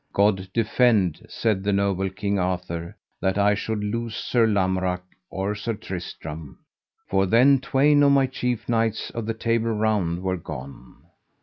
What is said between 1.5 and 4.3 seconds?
the noble King Arthur, that I should lose